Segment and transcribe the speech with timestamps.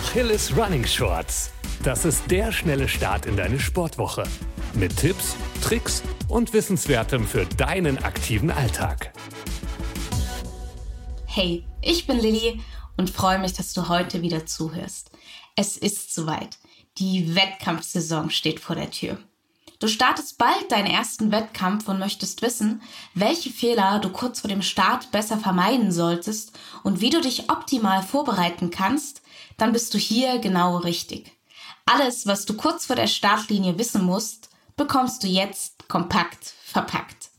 [0.00, 1.52] Achilles Running Shorts.
[1.82, 4.24] Das ist der schnelle Start in deine Sportwoche.
[4.72, 9.12] Mit Tipps, Tricks und Wissenswertem für deinen aktiven Alltag.
[11.26, 12.62] Hey, ich bin Lilly
[12.96, 15.10] und freue mich, dass du heute wieder zuhörst.
[15.54, 16.58] Es ist soweit.
[16.96, 19.18] Die Wettkampfsaison steht vor der Tür.
[19.80, 22.82] Du startest bald deinen ersten Wettkampf und möchtest wissen,
[23.14, 28.02] welche Fehler du kurz vor dem Start besser vermeiden solltest und wie du dich optimal
[28.02, 29.22] vorbereiten kannst,
[29.56, 31.32] dann bist du hier genau richtig.
[31.86, 37.30] Alles, was du kurz vor der Startlinie wissen musst, bekommst du jetzt kompakt verpackt.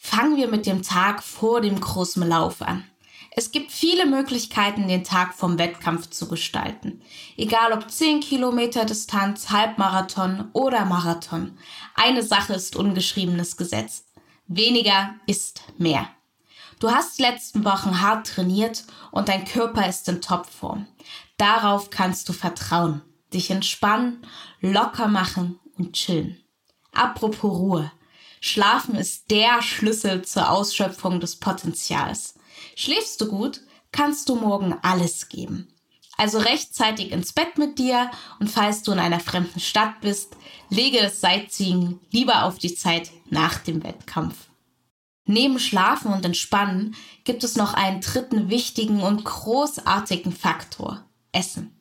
[0.00, 2.89] Fangen wir mit dem Tag vor dem großen Lauf an.
[3.32, 7.00] Es gibt viele Möglichkeiten, den Tag vom Wettkampf zu gestalten.
[7.36, 11.56] Egal ob 10 Kilometer Distanz, Halbmarathon oder Marathon.
[11.94, 14.04] Eine Sache ist ungeschriebenes Gesetz.
[14.48, 16.08] Weniger ist mehr.
[16.80, 20.88] Du hast die letzten Wochen hart trainiert und dein Körper ist in Topform.
[21.36, 23.02] Darauf kannst du vertrauen,
[23.32, 24.26] dich entspannen,
[24.60, 26.42] locker machen und chillen.
[26.92, 27.92] Apropos Ruhe.
[28.40, 32.34] Schlafen ist der Schlüssel zur Ausschöpfung des Potenzials.
[32.76, 33.60] Schläfst du gut,
[33.92, 35.68] kannst du morgen alles geben.
[36.16, 40.36] Also rechtzeitig ins Bett mit dir und falls du in einer fremden Stadt bist,
[40.68, 44.36] lege das Sightseeing lieber auf die Zeit nach dem Wettkampf.
[45.24, 51.04] Neben Schlafen und Entspannen gibt es noch einen dritten wichtigen und großartigen Faktor.
[51.32, 51.76] Essen.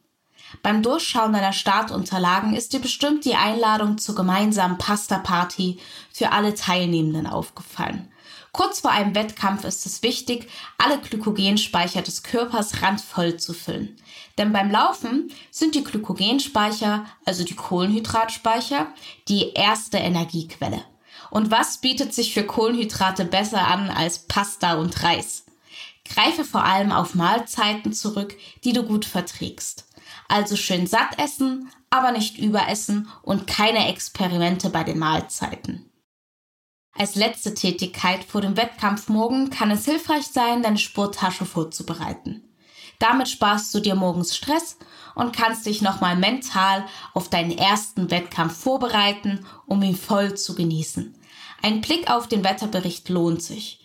[0.62, 5.80] Beim Durchschauen deiner Startunterlagen ist dir bestimmt die Einladung zur gemeinsamen Pasta-Party
[6.12, 8.12] für alle Teilnehmenden aufgefallen.
[8.60, 13.96] Kurz vor einem Wettkampf ist es wichtig, alle Glykogenspeicher des Körpers randvoll zu füllen.
[14.38, 18.88] Denn beim Laufen sind die Glykogenspeicher, also die Kohlenhydratspeicher,
[19.30, 20.84] die erste Energiequelle.
[21.32, 25.46] Und was bietet sich für Kohlenhydrate besser an als Pasta und Reis?
[26.04, 29.86] Greife vor allem auf Mahlzeiten zurück, die du gut verträgst.
[30.28, 35.89] Also schön satt essen, aber nicht überessen und keine Experimente bei den Mahlzeiten.
[37.00, 42.44] Als letzte Tätigkeit vor dem Wettkampf morgen kann es hilfreich sein, deine Sporttasche vorzubereiten.
[43.00, 44.78] Damit sparst du dir morgens Stress
[45.16, 51.16] und kannst dich nochmal mental auf deinen ersten Wettkampf vorbereiten, um ihn voll zu genießen.
[51.64, 53.80] Ein Blick auf den Wetterbericht lohnt sich.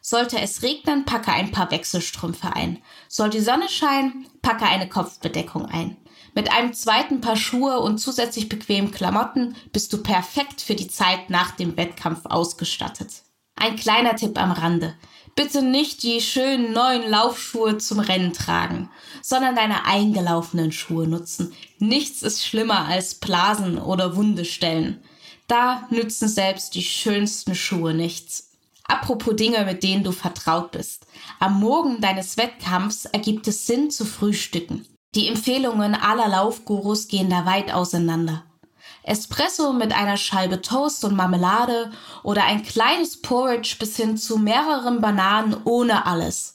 [0.00, 2.82] Sollte es regnen, packe ein paar Wechselstrümpfe ein.
[3.06, 5.96] Soll die Sonne scheinen, packe eine Kopfbedeckung ein.
[6.36, 11.30] Mit einem zweiten Paar Schuhe und zusätzlich bequemen Klamotten bist du perfekt für die Zeit
[11.30, 13.22] nach dem Wettkampf ausgestattet.
[13.54, 14.94] Ein kleiner Tipp am Rande.
[15.34, 18.90] Bitte nicht die schönen neuen Laufschuhe zum Rennen tragen,
[19.22, 21.54] sondern deine eingelaufenen Schuhe nutzen.
[21.78, 25.02] Nichts ist schlimmer als Blasen oder Wundestellen.
[25.48, 28.50] Da nützen selbst die schönsten Schuhe nichts.
[28.84, 31.06] Apropos Dinge, mit denen du vertraut bist.
[31.40, 34.86] Am Morgen deines Wettkampfs ergibt es Sinn zu frühstücken.
[35.14, 38.44] Die Empfehlungen aller Laufgurus gehen da weit auseinander.
[39.02, 45.00] Espresso mit einer Scheibe Toast und Marmelade oder ein kleines Porridge bis hin zu mehreren
[45.00, 46.54] Bananen ohne alles.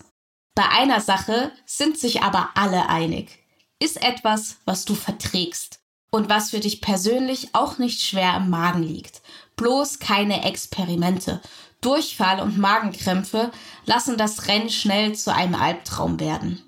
[0.54, 3.40] Bei einer Sache sind sich aber alle einig.
[3.80, 5.80] Ist etwas, was du verträgst
[6.12, 9.22] und was für dich persönlich auch nicht schwer im Magen liegt.
[9.56, 11.42] Bloß keine Experimente.
[11.80, 13.52] Durchfall und Magenkrämpfe
[13.86, 16.62] lassen das Rennen schnell zu einem Albtraum werden.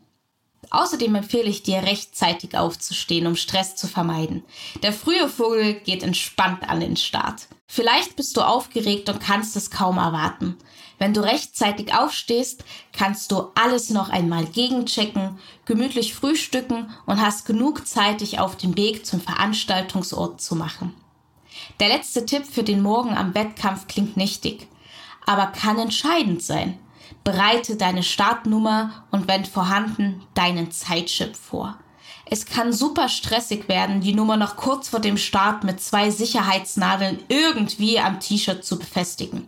[0.69, 4.44] Außerdem empfehle ich dir, rechtzeitig aufzustehen, um Stress zu vermeiden.
[4.81, 7.47] Der frühe Vogel geht entspannt an den Start.
[7.68, 10.57] Vielleicht bist du aufgeregt und kannst es kaum erwarten.
[11.00, 17.88] Wenn du rechtzeitig aufstehst, kannst du alles noch einmal gegenchecken, gemütlich frühstücken und hast genug
[17.88, 20.94] Zeit, dich auf den Weg zum Veranstaltungsort zu machen.
[21.79, 24.68] Der letzte Tipp für den Morgen am Wettkampf klingt nichtig,
[25.25, 26.79] aber kann entscheidend sein.
[27.24, 31.78] Bereite deine Startnummer und wenn vorhanden deinen Zeitchip vor.
[32.25, 37.19] Es kann super stressig werden, die Nummer noch kurz vor dem Start mit zwei Sicherheitsnadeln
[37.28, 39.47] irgendwie am T-Shirt zu befestigen.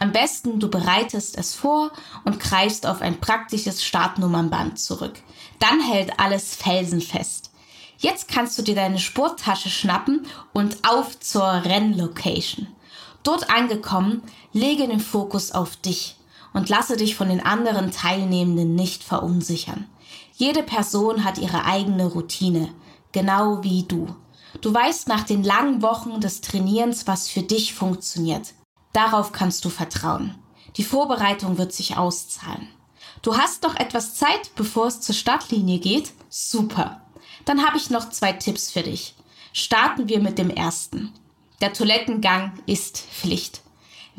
[0.00, 1.90] Am besten du bereitest es vor
[2.24, 5.14] und greifst auf ein praktisches Startnummernband zurück.
[5.58, 7.50] Dann hält alles felsenfest.
[7.98, 12.68] Jetzt kannst du dir deine Sporttasche schnappen und auf zur Rennlocation.
[13.24, 14.22] Dort angekommen,
[14.52, 16.17] lege den Fokus auf dich
[16.58, 19.86] und lasse dich von den anderen Teilnehmenden nicht verunsichern.
[20.34, 22.74] Jede Person hat ihre eigene Routine,
[23.12, 24.08] genau wie du.
[24.60, 28.54] Du weißt nach den langen Wochen des Trainierens, was für dich funktioniert.
[28.92, 30.34] Darauf kannst du vertrauen.
[30.76, 32.68] Die Vorbereitung wird sich auszahlen.
[33.22, 36.10] Du hast noch etwas Zeit, bevor es zur Startlinie geht?
[36.28, 37.02] Super.
[37.44, 39.14] Dann habe ich noch zwei Tipps für dich.
[39.52, 41.12] Starten wir mit dem ersten.
[41.60, 43.62] Der Toilettengang ist Pflicht.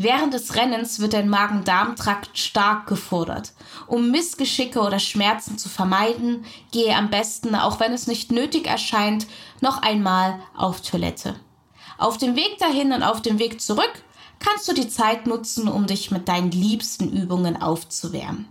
[0.01, 3.51] Während des Rennens wird dein Magen-Darm-Trakt stark gefordert.
[3.85, 9.27] Um Missgeschicke oder Schmerzen zu vermeiden, gehe am besten, auch wenn es nicht nötig erscheint,
[9.59, 11.35] noch einmal auf Toilette.
[11.97, 13.91] Auf dem Weg dahin und auf dem Weg zurück
[14.39, 18.47] kannst du die Zeit nutzen, um dich mit deinen liebsten Übungen aufzuwärmen.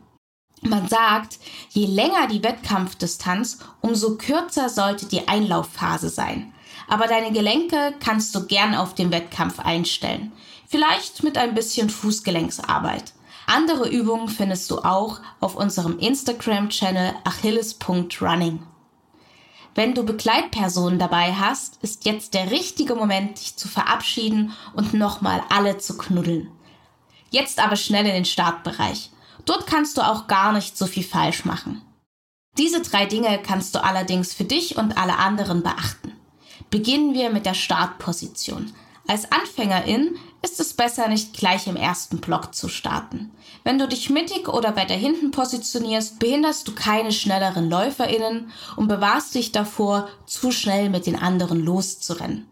[0.60, 1.38] Man sagt,
[1.70, 6.52] je länger die Wettkampfdistanz, umso kürzer sollte die Einlaufphase sein.
[6.88, 10.32] Aber deine Gelenke kannst du gern auf den Wettkampf einstellen.
[10.70, 13.14] Vielleicht mit ein bisschen Fußgelenksarbeit.
[13.46, 18.62] Andere Übungen findest du auch auf unserem Instagram-Channel achilles.running.
[19.74, 25.42] Wenn du Begleitpersonen dabei hast, ist jetzt der richtige Moment, dich zu verabschieden und nochmal
[25.48, 26.50] alle zu knuddeln.
[27.30, 29.10] Jetzt aber schnell in den Startbereich.
[29.46, 31.80] Dort kannst du auch gar nicht so viel falsch machen.
[32.58, 36.12] Diese drei Dinge kannst du allerdings für dich und alle anderen beachten.
[36.68, 38.74] Beginnen wir mit der Startposition.
[39.06, 43.31] Als Anfängerin ist es besser, nicht gleich im ersten Block zu starten.
[43.64, 49.35] Wenn du dich mittig oder weiter hinten positionierst, behinderst du keine schnelleren LäuferInnen und bewahrst
[49.35, 52.46] dich davor, zu schnell mit den anderen loszurennen.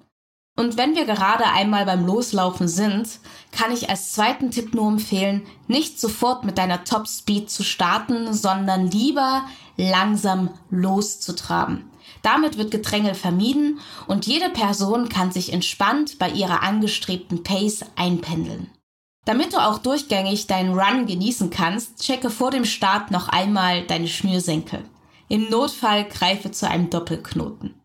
[0.58, 3.20] Und wenn wir gerade einmal beim Loslaufen sind,
[3.52, 8.32] kann ich als zweiten Tipp nur empfehlen, nicht sofort mit deiner Top Speed zu starten,
[8.32, 9.44] sondern lieber
[9.76, 11.84] langsam loszutraben.
[12.26, 13.78] Damit wird Gedränge vermieden
[14.08, 18.68] und jede Person kann sich entspannt bei ihrer angestrebten Pace einpendeln.
[19.24, 24.08] Damit du auch durchgängig deinen Run genießen kannst, checke vor dem Start noch einmal deine
[24.08, 24.82] Schnürsenkel.
[25.28, 27.80] Im Notfall greife zu einem Doppelknoten.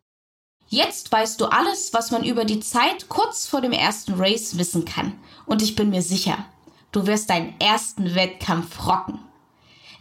[0.69, 4.85] Jetzt weißt du alles, was man über die Zeit kurz vor dem ersten Race wissen
[4.85, 5.13] kann.
[5.45, 6.45] Und ich bin mir sicher,
[6.91, 9.19] du wirst deinen ersten Wettkampf rocken.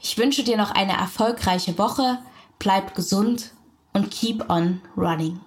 [0.00, 2.20] Ich wünsche dir noch eine erfolgreiche Woche,
[2.58, 3.50] bleib gesund
[3.92, 5.40] und keep on running.